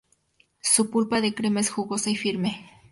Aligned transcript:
Su 0.63 0.89
pulpa 0.89 1.21
de 1.21 1.35
crema 1.35 1.59
es 1.59 1.69
jugosa 1.69 2.09
y 2.09 2.15
firme. 2.15 2.71